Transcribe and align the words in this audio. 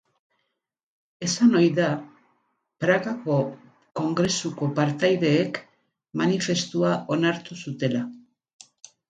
Esan 1.25 1.51
ohi 1.59 1.67
da 1.79 1.89
Pragako 2.83 3.35
kongresuko 4.01 4.71
partaideek 4.81 5.61
manifestua 6.23 6.97
onartu 7.19 7.61
zutela. 7.67 8.05